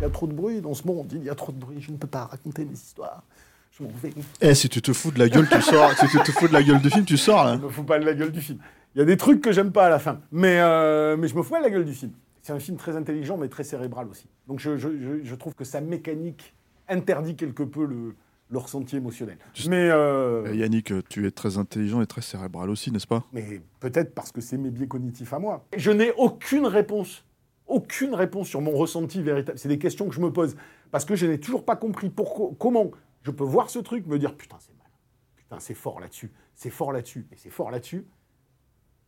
[0.00, 1.80] Il y a trop de bruit dans ce monde, il y a trop de bruit,
[1.80, 3.22] je ne peux pas raconter mes histoires.
[3.78, 4.12] Je m'en vais.
[4.40, 5.92] Eh, si tu te fous de la gueule, tu sors.
[5.92, 7.56] si tu te fous de la gueule du film, tu sors là.
[7.56, 8.58] Je me fous pas de la gueule du film.
[8.94, 11.36] Il y a des trucs que j'aime pas à la fin, mais, euh, mais je
[11.36, 12.10] me fous pas de la gueule du film.
[12.42, 14.26] C'est un film très intelligent, mais très cérébral aussi.
[14.48, 16.52] Donc je, je- je- je trouve que sa mécanique
[16.88, 18.16] interdit quelque peu le,
[18.50, 19.38] le ressenti émotionnel.
[19.68, 23.24] Mais, euh, Eh, Yannick, tu es très intelligent et très cérébral aussi, n'est-ce pas?
[23.32, 25.66] Mais peut-être parce que c'est mes biais cognitifs à moi.
[25.76, 27.24] Je n'ai aucune réponse.
[27.66, 29.56] Aucune réponse sur mon ressenti véritable.
[29.56, 30.56] C'est des questions que je me pose.
[30.90, 32.90] Parce que je n'ai toujours pas compris pourquoi, comment
[33.22, 34.88] je peux voir ce truc, me dire putain, c'est mal.
[35.36, 36.32] Putain, c'est fort là-dessus.
[36.54, 37.28] C'est fort là-dessus.
[37.30, 38.04] Et c'est fort là-dessus.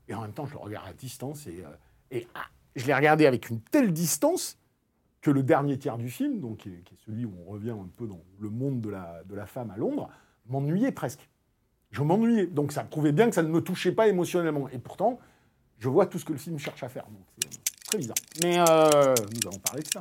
[0.07, 1.49] Et en même temps, je le regarde à distance.
[1.49, 2.45] Et, euh, et ah,
[2.77, 4.59] je l'ai regardé avec une telle distance
[5.23, 8.07] que le dernier tiers du film, donc, qui, est, celui où on revient un peu
[8.07, 10.11] dans le monde de la, de la femme à Londres,
[10.47, 11.31] m'ennuyait presque.
[11.93, 12.47] Je m'ennuyais.
[12.47, 14.69] Donc ça prouvait bien que ça ne me touchait pas émotionnellement.
[14.71, 15.21] Et pourtant,
[15.79, 17.05] je vois tout ce que le film cherche à faire.
[17.05, 18.17] Donc c'est très bizarre.
[18.43, 20.01] Mais euh, nous allons parler de ça.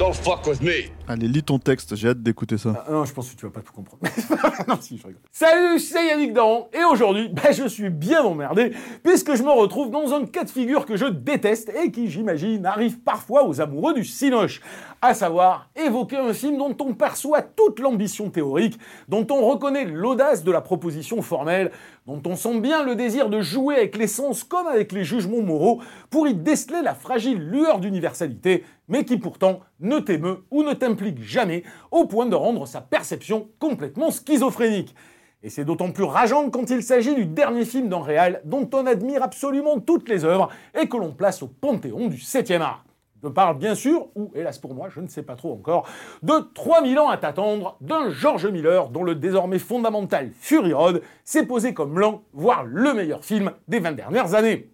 [0.00, 0.90] Don't fuck with me.
[1.06, 2.86] Allez, lis ton texte, j'ai hâte d'écouter ça.
[2.86, 4.02] Ah, non, je pense que tu vas pas tout comprendre.
[4.66, 5.20] non, si, je rigole.
[5.30, 8.72] Salut, c'est Yannick Dahan, et aujourd'hui, ben, je suis bien emmerdé,
[9.04, 12.64] puisque je me retrouve dans un cas de figure que je déteste et qui, j'imagine,
[12.64, 14.62] arrive parfois aux amoureux du cinoche.
[15.02, 18.78] À savoir, évoquer un film dont on perçoit toute l'ambition théorique,
[19.08, 21.70] dont on reconnaît l'audace de la proposition formelle,
[22.06, 25.80] dont on sent bien le désir de jouer avec l'essence comme avec les jugements moraux,
[26.10, 31.22] pour y déceler la fragile lueur d'universalité, mais qui pourtant ne t'émeut ou ne t'implique
[31.22, 34.94] jamais, au point de rendre sa perception complètement schizophrénique.
[35.42, 38.84] Et c'est d'autant plus rageant quand il s'agit du dernier film d'un réal dont on
[38.84, 42.84] admire absolument toutes les œuvres et que l'on place au panthéon du 7e art.
[43.22, 45.86] Je parle bien sûr, ou hélas pour moi, je ne sais pas trop encore,
[46.22, 51.44] de 3000 ans à t'attendre d'un George Miller dont le désormais fondamental Fury Road s'est
[51.44, 54.70] posé comme l'un, voire le meilleur film des 20 dernières années.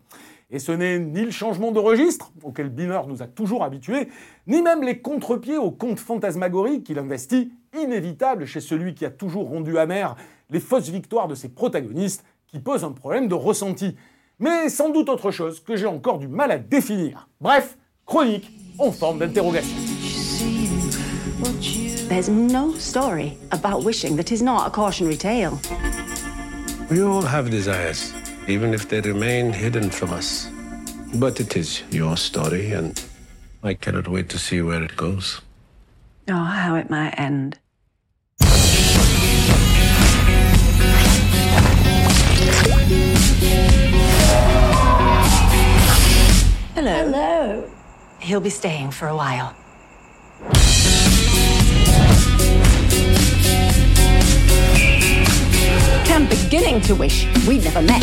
[0.51, 4.09] Et ce n'est ni le changement de registre, auquel Biner nous a toujours habitués,
[4.47, 9.49] ni même les contre-pieds au conte fantasmagorique qu'il investit, inévitable chez celui qui a toujours
[9.49, 10.15] rendu amer
[10.51, 13.97] les fausses victoires de ses protagonistes, qui posent un problème de ressenti.
[14.39, 17.29] Mais sans doute autre chose que j'ai encore du mal à définir.
[17.41, 19.77] Bref, chronique en forme d'interrogation.
[22.09, 25.59] There's no story about wishing that is not a cautionary tale.
[26.89, 28.15] We all have desires,
[28.47, 30.49] even if they remain hidden from us.
[31.17, 33.03] But it is your story, and
[33.63, 35.41] I cannot wait to see where it goes.
[36.29, 37.59] Oh, how it might end.
[46.75, 47.05] Hello.
[47.05, 47.71] Hello.
[48.21, 49.55] He'll be staying for a while.
[56.17, 58.03] I'm beginning to wish we'd never met.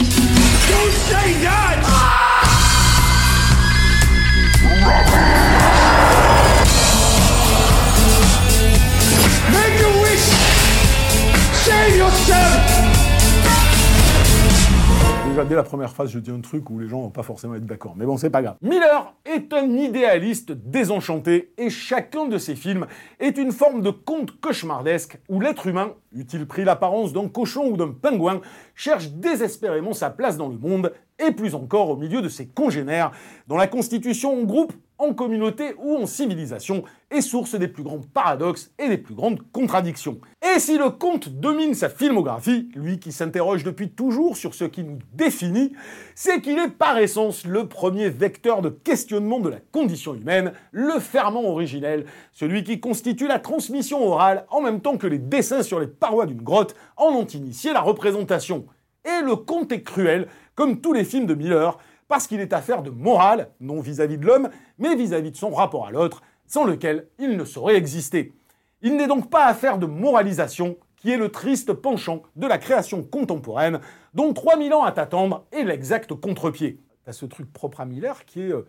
[15.34, 17.56] Déjà, dès la première phase, je dis un truc où les gens vont pas forcément
[17.56, 17.96] être d'accord.
[17.98, 18.56] Mais bon, c'est pas grave.
[18.62, 22.86] Miller est un idéaliste désenchanté et chacun de ses films
[23.20, 27.78] est une forme de conte cauchemardesque où l'être humain, eût-il pris l'apparence d'un cochon ou
[27.78, 28.42] d'un pingouin,
[28.76, 33.12] cherche désespérément sa place dans le monde et plus encore au milieu de ses congénères,
[33.48, 38.02] dont la constitution en groupe, en communauté ou en civilisation est source des plus grands
[38.14, 40.20] paradoxes et des plus grandes contradictions.
[40.42, 44.84] Et si le conte domine sa filmographie, lui qui s'interroge depuis toujours sur ce qui
[44.84, 45.74] nous définit,
[46.16, 51.00] c'est qu'il est par essence le premier vecteur de questionnement de la condition humaine, le
[51.00, 55.80] ferment originel, celui qui constitue la transmission orale en même temps que les dessins sur
[55.80, 58.66] les parois d'une grotte en ont initié la représentation.
[59.06, 61.78] Et le conte est cruel, comme tous les films de Miller,
[62.08, 65.88] parce qu'il est affaire de morale, non vis-à-vis de l'homme, mais vis-à-vis de son rapport
[65.88, 68.34] à l'autre, sans lequel il ne saurait exister.
[68.82, 73.04] Il n'est donc pas affaire de moralisation, qui est le triste penchant de la création
[73.04, 73.80] contemporaine,
[74.14, 76.80] dont 3000 ans à t'attendre est l'exact contre-pied.
[77.04, 78.54] T'as ce truc propre à Miller qui est...
[78.54, 78.66] euh,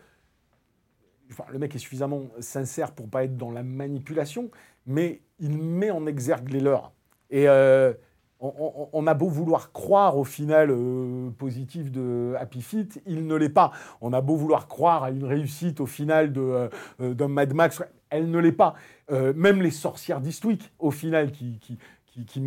[1.51, 4.51] le mec est suffisamment sincère pour pas être dans la manipulation,
[4.87, 6.93] mais il met en exergue les leurs.
[7.31, 7.93] Et euh,
[8.59, 13.27] on, on- on a beau vouloir croire au final euh, positif de Happy Feet, il
[13.27, 13.71] ne l'est pas.
[14.01, 16.69] On a beau vouloir croire à une réussite au final de, euh,
[17.01, 18.75] euh, d'un Mad Max, elle ne l'est pas.
[19.11, 21.79] Euh, même les sorcières d'Eastwick, au final, qui, qui,
[22.27, 22.43] qui,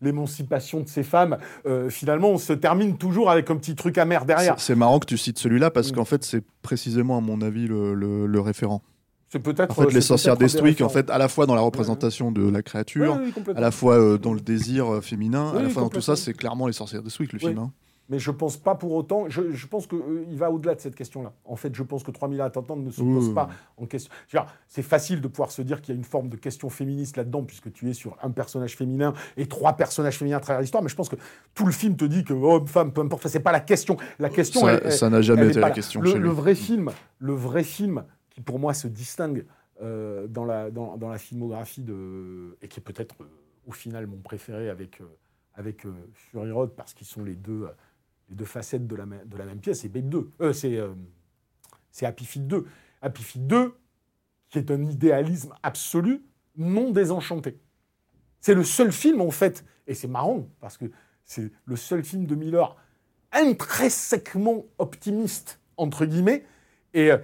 [0.00, 4.24] l'émancipation de ces femmes, euh, finalement, on se termine toujours avec un petit truc amer
[4.26, 4.60] derrière.
[4.60, 5.94] C'est marrant que tu cites celui-là parce Mm.
[5.94, 8.82] qu'en fait, c'est précisément, à mon avis, le, le- le référent.
[9.30, 9.70] C'est peut-être.
[9.78, 11.54] En fait, les c'est sorcières peut-être un des d'Eastwick, en fait, à la fois dans
[11.54, 13.58] la représentation de la créature, Oui, oui, complètement.
[13.58, 16.00] à la fois euh, dans le désir euh, féminin, Oui, à la fois dans tout
[16.00, 17.58] ça, c'est clairement les sorcières d'Eastwick, le film.
[17.58, 17.70] hein.
[18.10, 19.26] Mais je pense pas pour autant.
[19.28, 19.98] Je, je pense qu'il
[20.38, 21.34] va au-delà de cette question-là.
[21.44, 23.84] En fait, je pense que 3000 à t'entendre ne se Oui, pose oui, pas en
[23.84, 24.10] question.
[24.66, 27.42] C'est facile de pouvoir se dire qu'il y a une forme de question féministe là-dedans,
[27.42, 30.82] puisque tu es sur un personnage féminin et trois personnages féminins à travers l'histoire.
[30.82, 31.16] Mais je pense que
[31.54, 33.28] tout le film te dit que homme, femme, peu importe.
[33.28, 33.98] C'est pas la question.
[34.18, 34.62] La question.
[34.88, 36.34] Ça- n'a jamais elle été la question Le, chez le lui.
[36.34, 38.04] vrai film, le vrai film
[38.42, 39.46] pour moi se distingue
[39.80, 43.30] euh, dans, la, dans, la filmographie de et qui est peut-être euh,
[43.66, 45.06] au final mon préféré avec euh,
[45.54, 47.68] avec Fury Road parce qu'ils sont les deux
[48.28, 50.30] les deux facettes de la, de la même pièce, c'est Babe 2.
[50.40, 50.78] Euh, c'est,
[51.90, 52.66] c'est Happy Feet 2.
[53.00, 53.74] Happy Feet 2,
[54.50, 56.22] qui est un idéalisme absolu,
[56.56, 57.58] non désenchanté.
[58.40, 60.86] C'est le seul film, en fait, et c'est marrant, parce que
[61.24, 62.76] c'est le seul film de Miller
[63.32, 66.44] intrinsèquement optimiste, entre guillemets,
[66.94, 67.18] et, euh,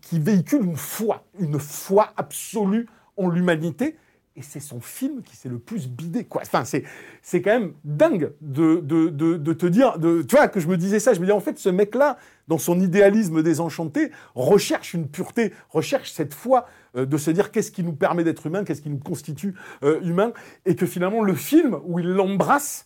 [0.00, 3.96] qui, véhicule une foi, une foi absolue en l'humanité.
[4.38, 6.42] Et c'est son film qui s'est le plus bidé, quoi.
[6.42, 6.84] Enfin, c'est,
[7.22, 10.68] c'est quand même dingue de, de, de, de te dire, de, tu vois, que je
[10.68, 11.14] me disais ça.
[11.14, 16.12] Je me disais, en fait, ce mec-là, dans son idéalisme désenchanté, recherche une pureté, recherche
[16.12, 16.66] cette foi
[16.96, 20.00] euh, de se dire qu'est-ce qui nous permet d'être humain, qu'est-ce qui nous constitue euh,
[20.02, 20.32] humain,
[20.66, 22.84] et que finalement, le film où il l'embrasse,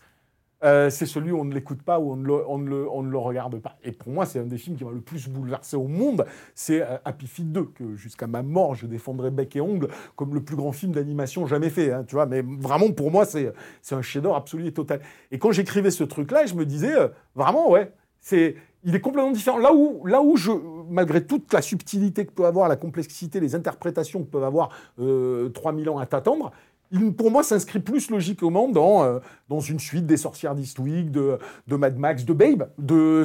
[0.63, 3.77] euh, c'est celui où on ne l'écoute pas, où on ne, le, regarde pas.
[3.83, 6.27] Et pour moi, c'est un des films qui m'a le plus bouleversé au monde.
[6.55, 10.35] C'est euh, Happy Feet 2, que jusqu'à ma mort, je défendrai bec et ongle comme
[10.35, 11.93] le plus grand film d'animation jamais fait.
[11.93, 13.53] hein, tu vois, mais vraiment, pour moi, c'est
[13.93, 15.01] un chef-d'œuvre absolu et total.
[15.31, 19.31] Et quand j'écrivais ce truc-là, je me disais, euh, vraiment, ouais, c'est il est complètement
[19.31, 19.59] différent.
[19.59, 20.53] Là où, là où je,
[20.89, 25.51] malgré toute la subtilité que peut avoir, la complexité, les interprétations que peuvent avoir euh,
[25.51, 26.51] 3000 ans à t'attendre,
[26.91, 31.39] il, pour moi, s'inscrit plus logiquement dans, euh, dans une suite des sorcières d'Eastwick, de,
[31.67, 32.69] de Mad Max, de Babe.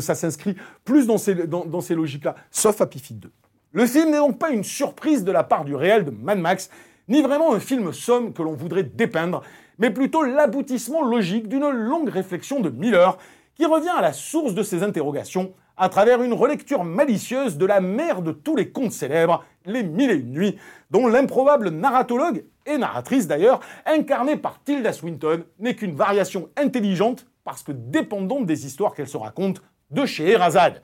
[0.01, 3.31] Ça s'inscrit plus dans ces, dans, dans ces logiques-là, sauf Happy Feet 2.
[3.73, 6.69] Le film n'est donc pas une surprise de la part du réel de Mad Max,
[7.07, 9.41] ni vraiment un film somme que l'on voudrait dépeindre,
[9.77, 13.17] mais plutôt l'aboutissement logique d'une longue réflexion de Miller
[13.55, 17.81] qui revient à la source de ses interrogations à travers une relecture malicieuse de la
[17.81, 20.57] mère de tous les contes célèbres, Les Mille et Une Nuits,
[20.91, 27.61] dont l'improbable narratologue, et narratrice d'ailleurs, incarnée par Tilda Swinton, n'est qu'une variation intelligente, parce
[27.61, 29.61] que dépendante des histoires qu'elle se raconte,
[29.91, 30.81] de Scheherazade.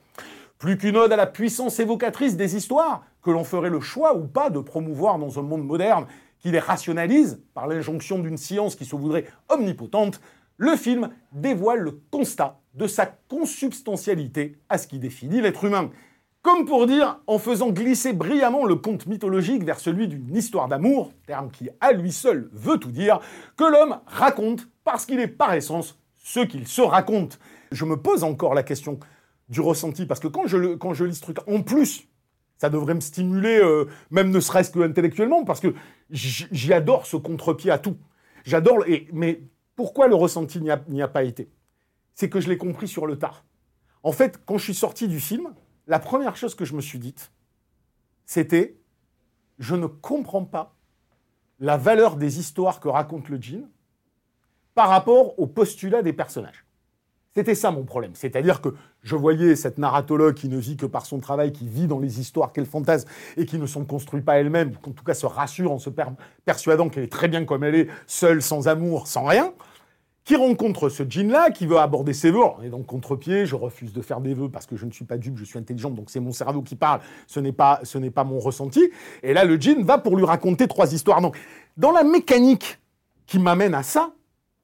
[0.59, 4.27] Plus qu'une ode à la puissance évocatrice des histoires, que l'on ferait le choix ou
[4.27, 6.05] pas de promouvoir dans un monde moderne
[6.39, 10.21] qui les rationalise par l'injonction d'une science qui se voudrait omnipotente,
[10.61, 15.89] le film dévoile le constat de sa consubstantialité à ce qui définit l'être humain.
[16.43, 21.13] Comme pour dire, en faisant glisser brillamment le conte mythologique vers celui d'une histoire d'amour,
[21.25, 23.19] terme qui à lui seul veut tout dire,
[23.57, 27.39] que l'homme raconte parce qu'il est par essence ce qu'il se raconte.
[27.71, 28.99] Je me pose encore la question
[29.49, 32.07] du ressenti, parce que quand je, lis ce truc, en plus,
[32.59, 35.73] ça devrait me stimuler, euh, même ne serait-ce que intellectuellement, parce que
[36.11, 37.97] j- j'y adore ce contre-pied à tout.
[38.45, 39.41] J'adore, mais
[39.75, 41.51] pourquoi le ressenti n'y a, pas été?
[42.13, 43.45] C'est que je l'ai compris sur le tard.
[44.03, 45.53] En fait, quand je suis sorti du film,
[45.87, 47.31] la première chose que je me suis dite,
[48.25, 48.79] c'était
[49.59, 50.75] je ne comprends pas
[51.59, 53.69] la valeur des histoires que raconte le djinn
[54.73, 56.65] par rapport au postulat des personnages.
[57.33, 58.11] C'était ça mon problème.
[58.13, 58.69] C'est-à-dire que
[59.03, 62.19] je voyais cette narratologue qui ne vit que par son travail, qui vit dans les
[62.19, 63.07] histoires qu'elle fantasme
[63.37, 66.07] et qui ne sont construites pas elle-même, qu'en tout cas se rassure en se per-
[66.43, 69.53] persuadant qu'elle est très bien comme elle est, seule, sans amour, sans rien,
[70.25, 72.43] qui rencontre ce djinn-là, qui veut aborder ses vœux.
[72.43, 74.91] On est dans le contre-pied, je refuse de faire des vœux parce que je ne
[74.91, 77.79] suis pas dupe, je suis intelligente, donc c'est mon cerveau qui parle, ce n'est pas,
[77.83, 78.91] ce pas mon ressenti.
[79.23, 81.21] Et là, le djinn va pour lui raconter trois histoires.
[81.21, 81.37] Donc,
[81.77, 82.79] dans la mécanique
[83.25, 84.11] qui m'amène à ça,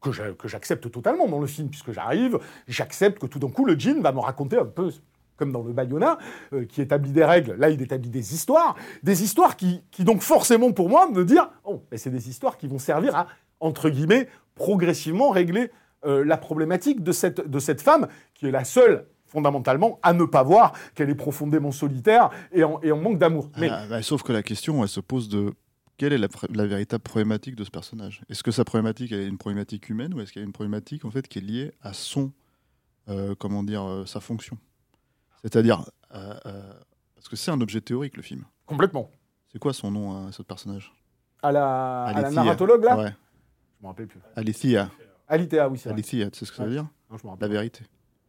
[0.02, 3.66] que j'a- que j'accepte totalement dans le film, puisque j'arrive, j'accepte que tout d'un coup,
[3.66, 4.92] le djinn va me raconter un peu
[5.38, 6.18] comme dans le Bayona,
[6.54, 10.22] euh, qui établit des règles, là il établit des histoires, des histoires qui, qui donc
[10.22, 13.28] forcément pour moi me dire, oh, mais c'est des histoires qui vont servir à,
[13.60, 15.70] entre guillemets, progressivement régler
[16.06, 20.24] euh, la problématique de cette, de cette femme, qui est la seule, fondamentalement, à ne
[20.26, 23.50] pas voir qu'elle est profondément solitaire et en, et en manque d'amour.
[23.58, 25.54] Mais Ah, bah, sauf que la question, elle se pose de
[25.98, 28.22] quelle est la, véritable problématique de ce personnage?
[28.30, 31.06] Est-ce que sa problématique est une problématique humaine ou est-ce qu'il y a une problématique
[31.06, 32.32] en fait qui est liée à son,
[33.10, 34.58] euh, comment dire, euh, sa fonction?
[35.42, 36.34] C'est-à-dire, euh,
[37.16, 38.46] parce que c'est un objet théorique le film.
[38.66, 39.10] Complètement.
[39.52, 40.94] C'est quoi son nom à ce personnage?
[41.42, 42.44] À la, à la Alicia.
[42.44, 42.98] narratologue, là?
[42.98, 43.14] Ouais.
[43.80, 44.20] Je me rappelle plus.
[44.36, 44.90] Alicia.
[45.28, 45.90] Alitea, oui, c'est.
[45.90, 46.88] Alicia, tu sais ce que ça veut dire?
[47.10, 47.84] Non, je La vérité.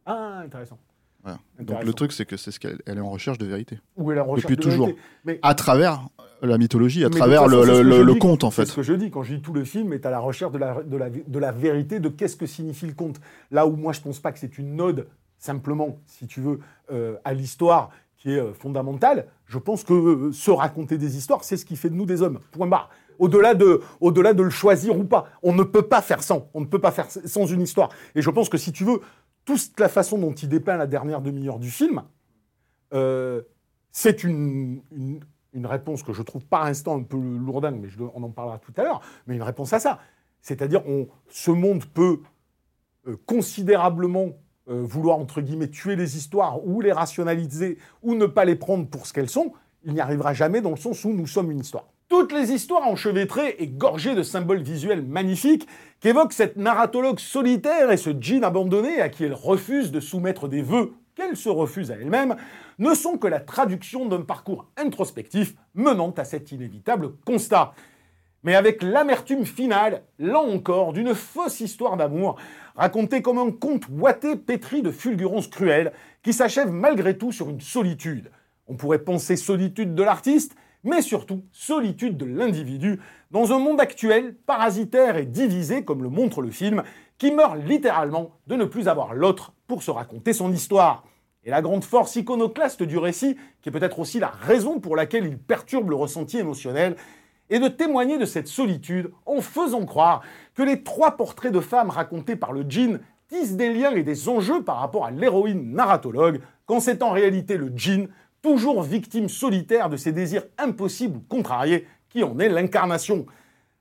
[0.05, 0.77] Ah, intéressant.
[1.23, 1.39] Voilà.
[1.59, 3.79] Donc le truc, c'est que c'est ce qu'elle elle est en recherche de vérité.
[3.97, 4.85] Où est la recherche Depuis de toujours.
[4.87, 5.03] vérité.
[5.25, 6.01] Mais À travers
[6.41, 8.71] la mythologie, à Mais travers le, façon, c'est conte en C'est fait.
[8.71, 10.57] ce que je dis quand je dis tout le film est à la recherche de
[10.57, 13.19] la, de la, de la vérité, de qu'est-ce que signifie le conte.
[13.51, 15.07] Là où moi je pense pas que c'est une ode
[15.37, 16.59] simplement, si tu veux,
[16.91, 21.43] euh, à l'histoire qui est euh, fondamentale, je pense que euh, se raconter des histoires,
[21.43, 22.39] c'est ce qui fait de nous des hommes.
[22.51, 22.89] Point barre.
[23.17, 26.49] Au-delà de, au-delà de le choisir ou pas, on ne peut pas faire sans.
[26.53, 27.89] On ne peut pas faire sans une histoire.
[28.15, 29.01] Et je pense que si tu veux,
[29.57, 32.03] toute la façon dont il dépeint la dernière demi-heure du film,
[32.93, 33.41] euh,
[33.91, 34.81] c'est une,
[35.63, 38.73] réponse que je trouve par instant un peu lourdingue, mais je, on en parlera tout
[38.77, 39.99] à l'heure, mais une réponse à ça.
[40.41, 40.83] C'est-à-dire,
[41.29, 42.21] ce monde peut
[43.07, 44.37] euh, considérablement
[44.69, 48.87] euh, vouloir, entre guillemets, tuer les histoires ou les rationaliser ou ne pas les prendre
[48.87, 49.53] pour ce qu'elles sont.
[49.83, 51.87] Il n'y arrivera jamais dans le sens où nous sommes une histoire.
[52.09, 55.67] Toutes les histoires enchevêtrées et gorgées de symboles visuels magnifiques
[55.99, 60.63] qu'évoque cette narratologue solitaire et ce djinn abandonné à qui elle refuse de soumettre des
[60.63, 62.35] vœux qu'elle se refuse à elle-même,
[62.79, 67.73] ne sont que la traduction d'un parcours introspectif menant à cet inévitable constat.
[68.41, 72.37] Mais avec l'amertume finale, là encore, d'une fausse histoire d'amour,
[72.75, 75.91] racontée comme un conte ouaté pétri de fulgurances cruelles,
[76.23, 78.31] qui s'achève malgré tout sur une solitude.
[78.65, 82.99] On pourrait penser solitude de l'artiste, mais surtout solitude de l'individu,
[83.31, 86.83] dans un monde actuel, parasitaire et divisé comme le montre le film,
[87.17, 91.03] qui meurt littéralement de ne plus avoir l'autre pour se raconter son histoire.
[91.43, 95.25] Et la grande force iconoclaste du récit, qui est peut-être aussi la raison pour laquelle
[95.25, 96.95] il perturbe le ressenti émotionnel,
[97.49, 100.21] est de témoigner de cette solitude en faisant croire
[100.53, 104.29] que les trois portraits de femmes racontés par le djinn tissent des liens et des
[104.29, 108.09] enjeux par rapport à l'héroïne narratologue, quand c'est en réalité le djinn,
[108.41, 113.25] toujours victime solitaire de ses désirs impossibles ou contrariés, qui en est l'incarnation.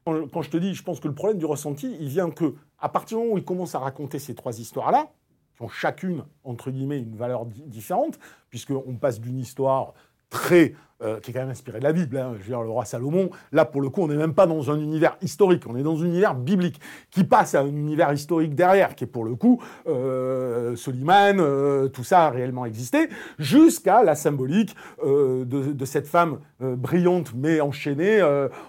[0.05, 2.89] Quand je te dis, je pense que le problème du ressenti, il vient que, à
[2.89, 5.11] partir du moment où il commence à raconter ces trois histoires-là,
[5.55, 9.93] qui ont chacune, entre guillemets, une valeur di- différente, puisqu'on passe d'une histoire
[10.31, 10.75] très...
[11.01, 12.85] euh, qui est quand même inspirée de la Bible, hein, je veux dire, le roi
[12.85, 15.85] Salomon, là, pour le coup, on n'est même pas dans un univers historique, on est
[15.85, 16.81] dans un univers biblique,
[17.13, 21.87] qui passe à un univers historique derrière, qui est pour le coup, euh, Soliman, euh,
[21.87, 23.09] tout ça a réellement existé,
[23.39, 28.21] jusqu'à la symbolique de, cette femme brillante, mais enchaînée,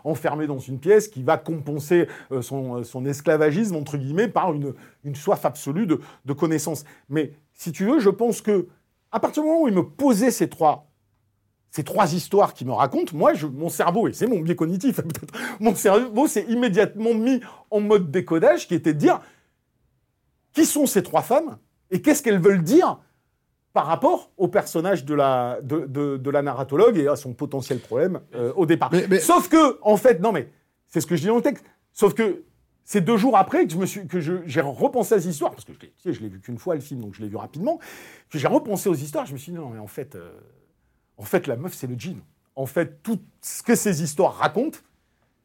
[0.04, 2.08] enfermée dans une pièce, qui va compenser
[2.42, 6.86] son, esclavagisme, entre guillemets, par une, une soif absolue de, de connaissance.
[7.10, 8.68] Mais si tu veux, je pense que
[9.12, 10.89] à partir du moment où il me posait ces trois,
[11.72, 14.96] ces trois histoires qui me racontent, moi, je, mon cerveau, et c'est mon biais cognitif,
[15.02, 19.22] peut-être, mon cerveau s'est immédiatement mis en mode décodage, qui était de dire
[20.54, 21.58] qui sont ces trois femmes
[21.92, 23.00] et qu'est-ce qu'elles veulent dire
[23.72, 27.80] par rapport au personnage de la, de, de- de la narratologue et à son potentiel
[27.80, 28.90] problème euh, au départ.
[28.92, 30.50] Mais- mais- Sauf que, en fait, non mais,
[30.88, 32.44] c'est ce que je dis dans le texte, sauf que
[32.84, 35.52] c'est deux jours après que je me suis, que je- j'ai repensé à ces histoires,
[35.52, 37.36] parce que je l'ai, tu sais, vu qu'une fois le film, donc je l'ai vu
[37.36, 37.78] rapidement,
[38.32, 40.32] que j'ai repensé aux histoires, je me suis dit non mais en fait, euh,
[41.20, 42.20] en fait la meuf c'est le djinn.
[42.56, 44.80] En fait, tout ce que ces histoires racontent,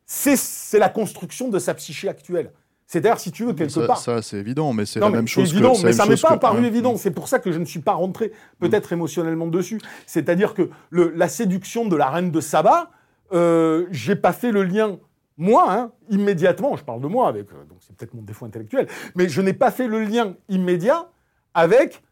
[0.06, 2.50] c'est, la construction de sa psyché actuelle.
[2.86, 3.98] C'est-à-dire, si tu veux, quelque Ça, part.
[3.98, 5.82] ça, c'est évident, mais c'est la même chose évident, que.
[5.84, 6.66] mais ça m'est pas que- ouais.
[6.66, 6.96] évident.
[6.96, 9.80] C'est pour ça que je ne suis pas rentré peut-être émotionnellement dessus.
[10.06, 12.90] C'est-à-dire que le- la séduction de la reine de Saba,
[13.32, 14.98] euh, j'ai pas fait le lien
[15.36, 16.76] moi hein, immédiatement.
[16.76, 19.52] Je parle de moi avec, euh, donc c'est peut-être mon défaut intellectuel, mais je n'ai
[19.54, 21.08] pas fait le lien immédiat
[21.54, 22.02] avec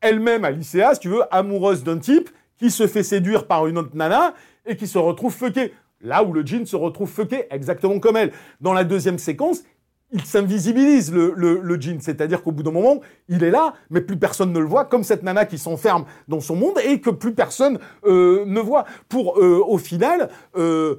[0.00, 2.30] elle-même, Alicea, si tu veux, amoureuse d'un type
[2.62, 5.72] qui se fait séduire par une autre nana et qui se retrouve fucké.
[6.00, 8.30] Là où le djinn se retrouve fucké exactement comme elle.
[8.60, 9.64] Dans la deuxième séquence,
[10.12, 14.16] il s'invisibilise le, le, djinn, c'est-à-dire qu'au bout d'un moment, il est là, mais plus
[14.16, 17.34] personne ne le voit, comme cette nana qui s'enferme dans son monde et que plus
[17.34, 18.84] personne euh, ne voit.
[19.08, 20.96] Pour, euh, au final, euh,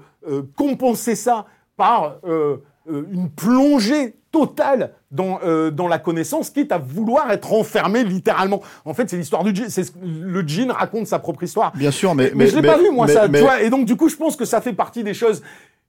[0.57, 1.45] compenser ça
[1.77, 2.19] par
[2.89, 8.61] une plongée totale dans, euh, dans la connaissance, quitte à vouloir être enfermé littéralement.
[8.83, 9.67] En fait, c'est l'histoire du djinn.
[10.03, 11.71] Le djinn raconte sa propre histoire.
[11.75, 12.31] Bien sûr, mais.
[12.35, 13.27] Mais, je l'ai pas vu, moi, mais- ça.
[13.27, 15.43] mais- Tu vois, et donc, du coup, je pense que ça fait partie des choses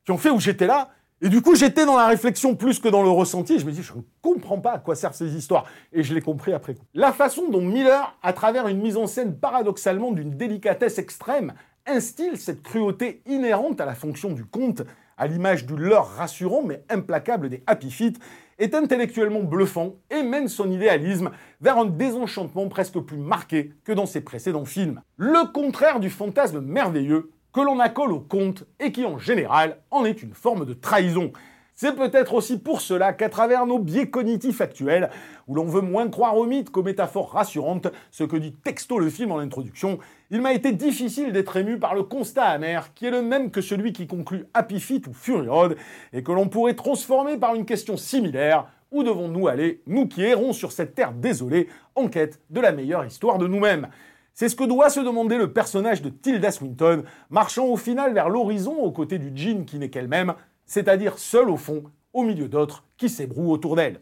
[0.05, 0.91] qui ont fait où j'étais là.
[1.23, 3.59] Et du coup, j'étais dans la réflexion plus que dans le ressenti.
[3.59, 5.65] Je me dis, je ne comprends pas à quoi servent ces histoires.
[5.93, 6.85] Et je l'ai compris après coup.
[6.93, 11.55] La façon dont Miller, à travers une mise en scène paradoxalement d'une délicatesse extrême,
[11.87, 14.83] instille cette cruauté inhérente à la fonction du conte,
[15.17, 18.19] à l'image du leurre rassurant mais implacable des Happy Feet,
[18.59, 21.31] est intellectuellement bluffant et mène son idéalisme
[21.61, 25.01] vers un désenchantement presque plus marqué que dans ses précédents films.
[25.17, 30.05] Le contraire du fantasme merveilleux que l'on accole au conte et qui en général en
[30.05, 31.33] est une forme de trahison.
[31.77, 35.11] C'est peut-être aussi pour cela qu'à travers nos biais cognitifs actuels,
[35.49, 39.11] où l'on veut moins croire aux mythes qu'aux métaphores rassurantes, ce que dit texto le
[39.11, 39.99] film en introduction,
[40.31, 43.61] il m'a été difficile d'être ému par le constat amer, qui est le même que
[43.61, 44.77] celui qui conclut Happy
[45.09, 45.77] ou Fury Road,
[46.13, 50.53] et que l'on pourrait transformer par une question similaire, où devons-nous aller, nous qui errons
[50.53, 53.89] sur cette terre désolée, en quête de la meilleure histoire de nous-mêmes?
[54.33, 58.29] C'est ce que doit se demander le personnage de Tilda Swinton, marchant au final vers
[58.29, 60.35] l'horizon aux côtés du jean qui n'est qu'elle-même,
[60.67, 64.01] c'est-à-dire seule au fond, au milieu d'autres qui s'ébrouent autour d'elle.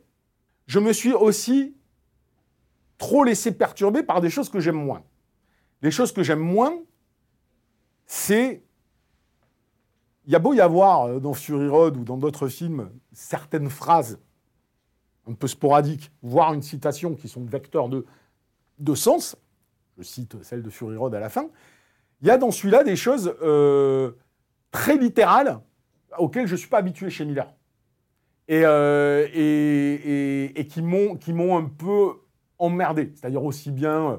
[0.67, 1.75] Je me suis aussi
[2.99, 5.03] trop laissé perturber par des choses que j'aime moins.
[5.83, 6.79] Les choses que j'aime moins,
[8.07, 8.63] c'est...
[10.25, 13.69] Il y a beau y avoir euh, dans Fury Road ou dans d'autres films certaines
[13.69, 14.21] phrases
[15.27, 19.37] un peu sporadiques, voire une citation qui sont vecteurs de, sens,
[19.99, 21.49] je cite celle de Fury Road à la fin,
[22.21, 24.13] il y a dans celui-là des choses euh,
[24.71, 25.61] très littérales
[26.19, 27.53] auxquelles je ne suis pas habitué chez Miller.
[28.51, 32.13] Euh, et, et, qui m'ont un peu
[32.59, 33.13] emmerdé.
[33.15, 34.19] C'est-à-dire aussi bien,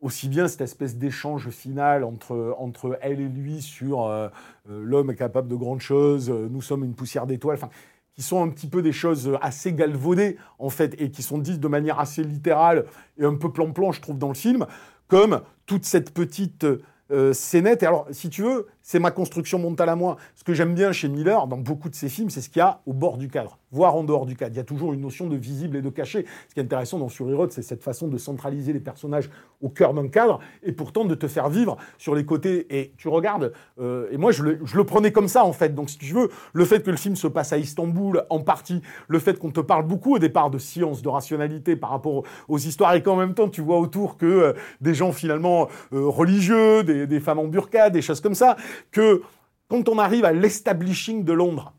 [0.00, 4.28] aussi bien cette espèce d'échange final entre, entre elle et lui sur euh,
[4.70, 7.70] euh, l'homme est capable de grandes choses, nous sommes une poussière d'étoiles, enfin,
[8.14, 11.60] qui sont un petit peu des choses assez galvaudées, en fait, et qui sont dites
[11.60, 12.84] de manière assez littérale
[13.18, 14.66] et un peu plan-plan, je trouve, dans le film,
[15.08, 16.66] comme toute cette petite
[17.10, 17.32] euh.
[17.52, 20.16] Et alors, si tu veux, c'est ma construction mentale à moi.
[20.36, 22.62] Ce que j'aime bien chez Miller, dans beaucoup de ses films, c'est ce qu'il y
[22.62, 24.54] a au bord du cadre, voire en dehors du cadre.
[24.54, 26.24] Il y a toujours une notion de visible et de caché.
[26.48, 29.28] Ce qui est intéressant dans Fury Road, c'est cette façon de centraliser les personnages
[29.60, 32.78] au cœur d'un cadre et pourtant de te faire vivre sur les côtés.
[32.78, 35.74] Et tu regardes, euh, et moi je le, prenais comme ça en fait.
[35.74, 38.82] Donc si tu veux, le fait que le film se passe à Istanbul en partie,
[39.08, 42.58] le fait qu'on te parle beaucoup au départ de science, de rationalité par rapport aux
[42.58, 46.84] histoires et qu'en même temps tu vois autour que euh, des gens finalement euh, religieux,
[46.84, 48.56] des, des femmes en burqa, des choses comme ça,
[48.90, 49.22] que
[49.68, 51.74] quand on arrive à l'establishing de Londres,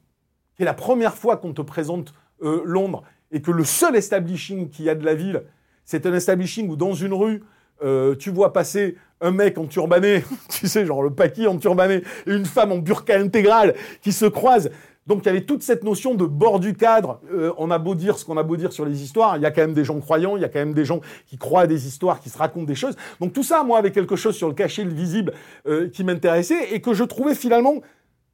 [0.55, 4.69] qui est la première fois qu'on te présente euh, Londres, et que le seul establishing
[4.69, 5.43] qu'il y a de la ville,
[5.85, 7.43] c'est un establishing où dans une rue,
[7.83, 12.03] euh, tu vois passer un mec en turbané, tu sais, genre le paquis en turbané,
[12.25, 14.69] et une femme en burqa intégrale qui se croisent.
[15.07, 17.19] Donc il y avait toute cette notion de bord du cadre.
[17.31, 19.45] Euh, on a beau dire ce qu'on a beau dire sur les histoires, il y
[19.45, 21.61] a quand même des gens croyants, il y a quand même des gens qui croient
[21.61, 22.95] à des histoires, qui se racontent des choses.
[23.19, 25.33] Donc tout ça, moi, avait quelque chose sur le caché, le visible,
[25.65, 27.81] euh, qui m'intéressait et que je trouvais finalement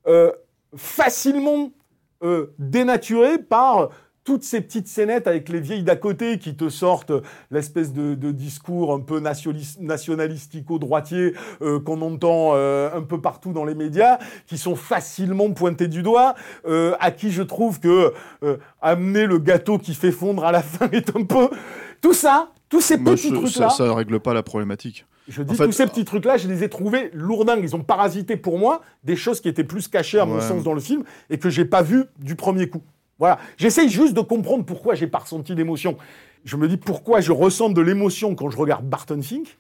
[0.08, 0.32] euh,
[0.76, 1.72] facilement
[2.58, 3.90] dénaturé par
[4.24, 7.12] toutes ces petites scénettes avec les vieilles d'à côté qui te sortent
[7.52, 13.76] l'espèce de, discours un peu nationalistico-droitier euh, qu'on entend euh, un peu partout dans les
[13.76, 18.14] médias, qui sont facilement pointés du doigt, euh, à qui je trouve que
[18.82, 21.50] amener le gâteau qui fait fondre à la fin est un peu...
[22.02, 23.70] Tout ça, tous ces petits trucs-là...
[23.70, 25.06] Ça, ne règle pas la problématique.
[25.30, 27.64] Je dis tous ces petits trucs-là, je les ai trouvés lourdingues.
[27.64, 30.74] Ils ont parasité pour moi des choses qui étaient plus cachées à mon sens dans
[30.74, 32.82] le film et que j'ai pas vu du premier coup.
[33.20, 33.40] Voilà.
[33.58, 35.98] J'essaye juste de comprendre pourquoi j'ai pas ressenti d'émotion.
[36.44, 39.58] Je me dis pourquoi je ressens de l'émotion quand je regarde Barton Fink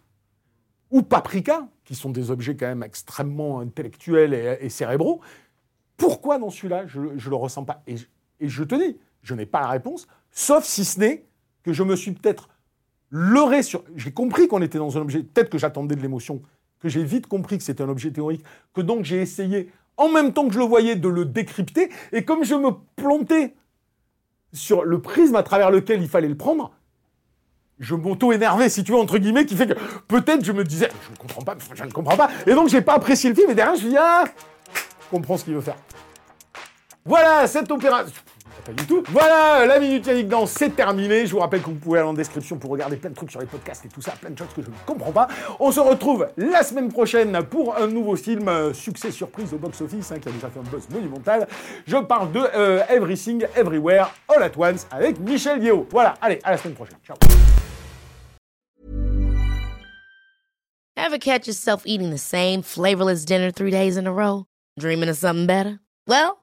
[0.92, 5.22] ou Paprika, qui sont des objets quand même extrêmement intellectuels et, cérébraux.
[5.98, 7.82] Pourquoi dans celui-là, je ne le ressens pas?
[7.88, 7.98] Et,
[8.40, 11.26] je te dis, je n'ai pas la réponse, sauf si ce n'est
[11.64, 12.50] que je me suis peut-être
[13.10, 13.84] leurré sur...
[13.96, 16.42] J'ai compris qu'on était dans un objet, peut-être que j'attendais de l'émotion,
[16.80, 19.72] que j'ai vite compris que c'était un objet théorique, que donc j'ai essayé
[20.04, 21.90] en même temps que je le voyais, de le décrypter.
[22.12, 23.56] Et comme je me plantais
[24.52, 26.72] sur le prisme à travers lequel il fallait le prendre,
[27.80, 29.74] je m'auto-énervais, si tu veux, entre guillemets, qui fait que
[30.08, 32.30] peut-être je me disais, je ne comprends pas, je ne comprends pas.
[32.46, 34.26] Et donc, j'ai pas apprécié le film, et derrière, je me dis, ah,
[34.76, 35.78] je comprends ce qu'il veut faire.
[37.06, 38.14] Voilà, cette opération.
[38.66, 39.04] Pas du tout.
[39.10, 41.26] Voilà, la Minute Yannick Dans, c'est terminé.
[41.26, 43.42] Je vous rappelle que vous pouvez aller en description pour regarder plein de trucs sur
[43.42, 45.28] les podcasts et tout ça, plein de choses que je ne comprends pas.
[45.60, 50.12] On se retrouve la semaine prochaine pour un nouveau film, euh, succès surprise au box-office,
[50.14, 51.48] hein, qui a déjà fait un buzz monumental.
[51.86, 55.86] Je parle de euh, Everything, Everywhere, All at Once avec Michel Yeo.
[55.92, 56.98] Voilà, allez, à la semaine prochaine.
[57.06, 57.18] Ciao.
[60.96, 64.46] Ever catch yourself eating the same flavorless dinner three days in a row?
[64.80, 65.80] Dreaming of something better?
[66.08, 66.43] Well,